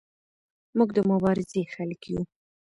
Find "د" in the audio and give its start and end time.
0.97-0.99